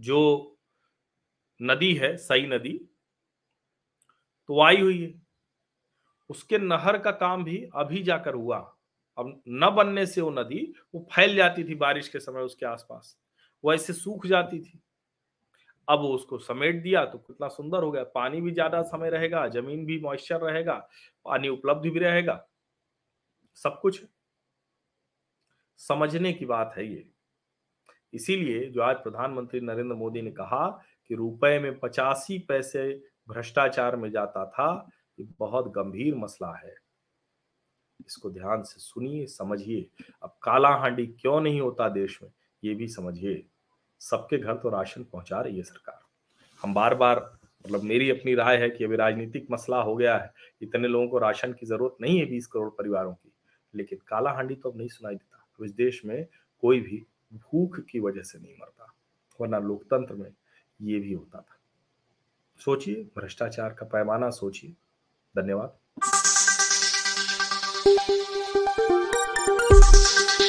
जो 0.00 0.58
नदी 1.62 1.94
है, 1.94 2.16
सई 2.16 2.46
नदी 2.46 2.78
तो 4.46 4.60
आई 4.60 4.80
हुई 4.80 5.02
है। 5.02 5.22
उसके 6.28 6.58
नहर 6.58 6.98
का 6.98 7.10
काम 7.10 7.44
भी 7.44 7.68
अभी 7.74 8.02
जाकर 8.02 8.34
हुआ। 8.34 8.75
अब 9.18 9.40
न 9.48 9.70
बनने 9.70 10.06
से 10.06 10.20
वो 10.20 10.30
नदी, 10.30 10.72
वो 10.94 11.06
फैल 11.12 11.34
जाती 11.36 11.64
थी 11.64 11.74
बारिश 11.76 12.08
के 12.08 12.20
समय 12.20 12.42
उसके 12.42 12.66
आसपास। 12.66 13.16
वो 13.64 13.72
ऐसे 13.74 13.92
सूख 13.92 14.26
जाती 14.26 14.60
थी। 14.60 14.80
अब 15.88 16.00
वो 16.00 16.08
उसको 16.08 16.38
समेट 16.38 16.82
दिया 16.82 17.04
तो 17.04 17.18
कितना 17.18 17.48
सुंदर 17.48 17.82
हो 17.82 17.90
गया। 17.90 18.02
पानी 18.04 18.40
भी 18.40 18.52
ज़्यादा 18.52 18.82
समय 18.82 19.10
रहेगा, 19.10 19.46
ज़मीन 19.48 19.84
भी 19.86 19.98
मॉइस्चर 20.00 20.40
रहेगा, 20.40 20.74
पानी 21.26 21.48
उपलब्ध 21.48 21.90
भी 21.90 21.98
रहेगा। 21.98 22.46
सब 23.56 23.78
कुछ। 23.82 24.02
समझने 25.80 26.32
की 26.32 26.46
बात 26.46 26.74
है 26.76 26.86
ये। 26.86 27.04
इसीलिए 28.14 28.66
जो 28.70 28.82
आज 28.82 28.96
प्रधानमंत्री 28.96 29.60
नरेंद्र 29.60 29.94
मोदी 29.94 30.22
ने 30.22 30.30
कहा 30.30 30.66
कि 31.10 31.14
रुपए 31.14 31.58
में 31.58 31.78
पचासी 31.78 32.38
पैसे 32.38 32.88
भ्रष्टाचार 33.28 33.96
में 33.96 34.10
जाता 34.10 34.44
था, 34.46 34.88
ये 35.18 35.26
बहुत 35.38 35.68
गंभीर 35.68 36.14
मसला 36.14 36.52
है। 36.56 36.74
इसको 38.06 38.30
ध्यान 38.30 38.62
से 38.62 38.80
सुनिए, 38.80 39.26
समझिए। 39.26 39.88
अब 40.22 40.36
काला 40.42 40.68
हांडी 40.68 41.06
क्यों 41.06 41.40
नहीं 41.40 41.60
होता 41.60 41.88
देश 41.88 42.18
में, 42.22 42.30
ये 42.64 42.74
भी 42.74 42.88
समझिए। 42.88 43.44
सबके 44.00 44.38
घर 44.38 44.56
तो 44.56 44.68
राशन 44.68 45.04
पहुँचा 45.04 45.40
रही 45.40 45.56
है 45.56 45.62
सरकार। 45.62 46.00
हम 46.62 46.74
बार 46.74 46.94
बार 46.94 47.38
मतलब 47.64 47.82
मेरी 47.82 48.10
अपनी 48.10 48.34
राय 48.34 48.56
है 48.56 48.70
कि 48.70 48.84
अभी 48.84 48.96
राजनीतिक 48.96 49.46
मसला 49.50 49.82
हो 49.82 49.96
गया 49.96 50.16
है, 50.18 50.32
इतने 50.62 50.88
लोगों 50.88 51.08
को 51.08 51.18
राशन 51.18 51.52
की 51.52 51.66
ज़रूरत 51.66 51.96
नहीं 52.00 52.18
है 52.18 52.26
बीस 52.26 52.46
करोड़ 52.46 52.68
परिवारों 52.70 53.12
की। 53.14 53.32
लेकिन 53.74 53.98
काला 54.08 54.30
हांडी 54.30 54.54
तो 54.54 54.70
अब 54.70 54.76
नहीं 54.76 54.88
सुनाई 54.88 55.14
देता। 55.14 55.46
अब 55.58 55.64
इस 55.64 55.72
देश 55.72 56.04
में 56.04 56.26
कोई 56.60 56.80
भी 56.80 57.06
भूख 57.32 57.80
की 57.80 58.00
वजह 58.00 58.22
से 58.22 58.38
नहीं 58.38 58.54
मरता, 58.60 58.92
वरना 59.40 59.58
लोकतंत्र 59.58 60.14
में 60.14 60.30
ये 60.82 60.98
भी 61.00 61.12
होता 61.12 61.38
था। 61.38 61.58
सोचिए, 62.60 63.02
भ्रष्टाचार 63.16 63.74
का 63.74 63.86
पैमाना 63.86 64.30
सोचिए। 64.30 64.70
धन्यवाद। 65.34 65.76
Thank 67.86 68.08
you. 70.40 70.45